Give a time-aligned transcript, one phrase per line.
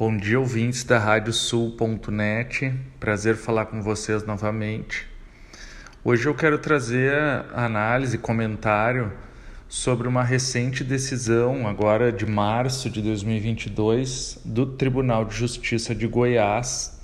[0.00, 2.72] Bom dia, ouvintes da Radiosul.net.
[2.98, 5.06] Prazer falar com vocês novamente.
[6.02, 7.12] Hoje eu quero trazer
[7.52, 9.12] análise, comentário
[9.68, 16.98] sobre uma recente decisão, agora de março de 2022, do Tribunal de Justiça de Goiás.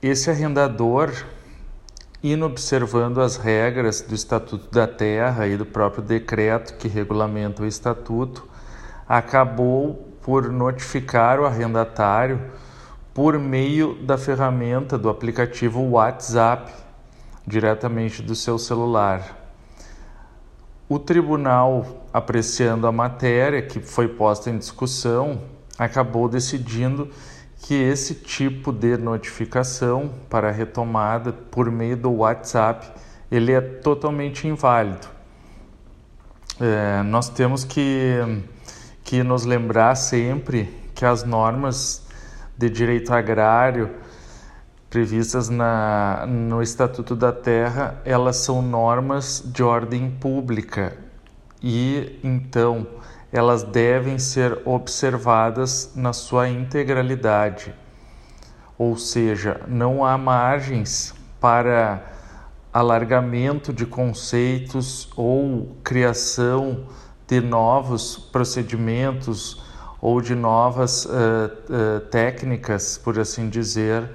[0.00, 1.12] esse arrendador
[2.22, 8.48] inobservando as regras do Estatuto da Terra e do próprio decreto que regulamenta o estatuto,
[9.08, 12.40] acabou por notificar o arrendatário
[13.14, 16.72] por meio da ferramenta do aplicativo WhatsApp,
[17.46, 19.36] diretamente do seu celular.
[20.88, 25.42] O tribunal, apreciando a matéria que foi posta em discussão,
[25.78, 27.08] acabou decidindo
[27.60, 32.90] que esse tipo de notificação para retomada por meio do WhatsApp
[33.30, 35.06] ele é totalmente inválido.
[36.60, 38.16] É, nós temos que,
[39.04, 42.02] que nos lembrar sempre que as normas
[42.56, 43.90] de direito agrário
[44.90, 50.96] previstas na, no Estatuto da Terra, elas são normas de ordem pública
[51.62, 52.86] e então
[53.32, 57.74] elas devem ser observadas na sua integralidade.
[58.78, 62.02] Ou seja, não há margens para
[62.72, 66.86] alargamento de conceitos ou criação
[67.26, 69.62] de novos procedimentos
[70.00, 74.08] ou de novas uh, uh, técnicas, por assim dizer,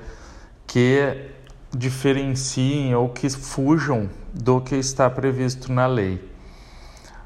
[0.66, 1.30] que
[1.76, 6.33] diferenciem ou que fujam do que está previsto na lei.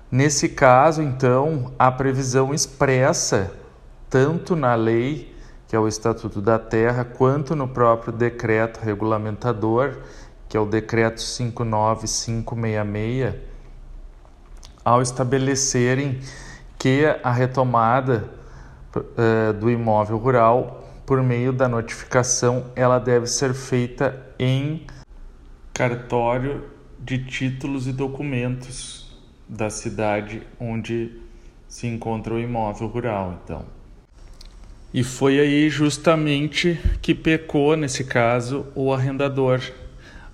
[0.10, 3.52] Nesse caso, então, a previsão expressa,
[4.10, 5.36] tanto na lei,
[5.68, 9.98] que é o Estatuto da Terra, quanto no próprio decreto regulamentador,
[10.48, 13.36] que é o decreto 59566,
[14.86, 16.22] ao estabelecerem
[16.80, 18.30] que a retomada
[18.96, 24.88] uh, do imóvel rural por meio da notificação ela deve ser feita em
[25.74, 26.64] cartório
[26.98, 29.07] de títulos e documentos
[29.48, 31.12] da cidade onde
[31.68, 33.66] se encontra o imóvel rural, então.
[34.94, 39.62] E foi aí justamente que pecou nesse caso o arrendador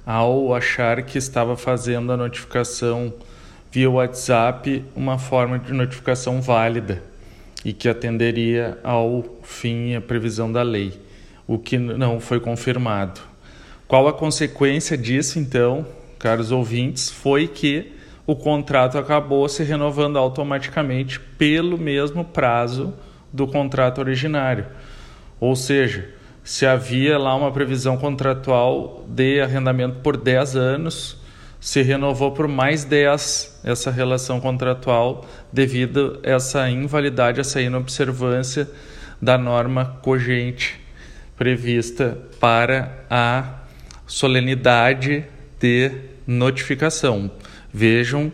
[0.05, 3.13] ao achar que estava fazendo a notificação
[3.71, 7.01] via WhatsApp uma forma de notificação válida
[7.65, 10.99] e que atenderia ao fim e a previsão da lei,
[11.47, 13.21] o que não foi confirmado.
[13.87, 15.85] Qual a consequência disso, então,
[16.19, 17.93] caros ouvintes, foi que
[18.25, 22.93] o contrato acabou se renovando automaticamente pelo mesmo prazo
[23.31, 24.65] do contrato originário.
[25.39, 26.09] Ou seja,
[26.43, 31.17] se havia lá uma previsão contratual de arrendamento por 10 anos,
[31.59, 38.69] se renovou por mais 10 essa relação contratual devido a essa invalidade, essa inobservância
[39.21, 40.79] da norma cogente
[41.37, 43.61] prevista para a
[44.05, 45.25] solenidade
[45.59, 45.91] de
[46.27, 47.31] notificação.
[47.73, 48.31] Vejam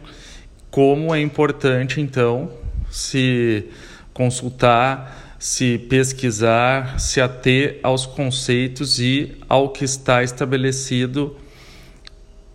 [0.70, 2.52] como é importante, então,
[2.92, 3.66] se
[4.14, 11.38] consultar, se pesquisar, se ater aos conceitos e ao que está estabelecido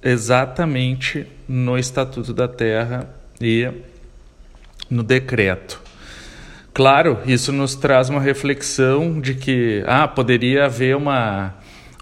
[0.02, 3.08] exatamente no Estatuto da Terra
[3.40, 3.66] e
[4.90, 5.80] no decreto.
[6.74, 11.54] Claro, isso nos traz uma reflexão de que ah, poderia haver uma,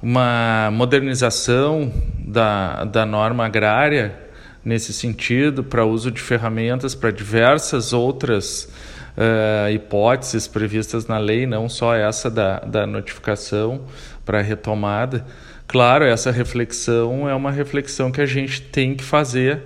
[0.02, 4.31] uma modernização da, da norma agrária
[4.64, 8.68] nesse sentido, para uso de ferramentas para diversas outras
[9.16, 13.82] uh, hipóteses previstas na lei, não só essa da, da notificação
[14.24, 15.24] para retomada.
[15.66, 19.62] Claro, essa reflexão é uma reflexão que a gente tem que fazer,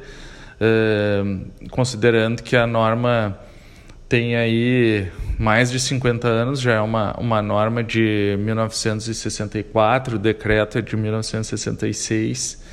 [0.61, 3.39] uh, considerando que a norma
[4.09, 10.79] tem aí mais de 50 anos, já é uma, uma norma de 1964, o decreto
[10.79, 12.65] é de 1966.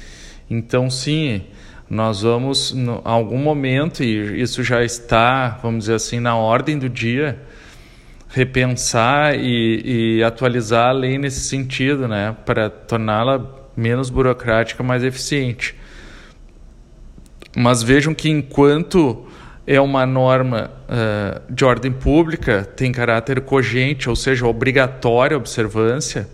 [0.49, 1.41] Então, sim,
[1.89, 6.89] nós vamos, em algum momento, e isso já está, vamos dizer assim, na ordem do
[6.89, 7.39] dia,
[8.29, 13.45] repensar e, e atualizar a lei nesse sentido, né, para torná-la
[13.75, 15.75] menos burocrática, mais eficiente.
[17.55, 19.27] Mas vejam que enquanto
[19.65, 26.27] é uma norma uh, de ordem pública, tem caráter cogente, ou seja, obrigatória observância,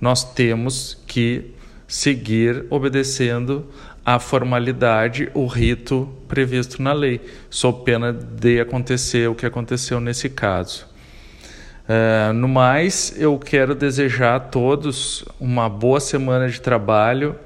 [0.00, 1.54] nós temos que
[1.86, 3.66] seguir obedecendo
[4.14, 10.28] a formalidade, o rito previsto na lei, sob pena de acontecer o que aconteceu nesse
[10.28, 10.84] caso.
[11.84, 17.36] Uh, no mais, eu quero desejar a todos uma boa semana de trabalho,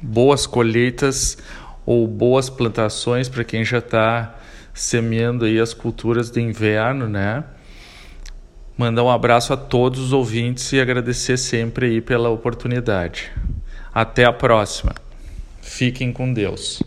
[0.00, 1.36] boas colheitas
[1.84, 4.38] ou boas plantações para quem já está
[4.72, 7.44] semeando aí as culturas de inverno, né?
[8.74, 13.30] Mandar um abraço a todos os ouvintes e agradecer sempre aí pela oportunidade.
[13.92, 14.94] Até a próxima.
[15.70, 16.82] Fiquem com Deus.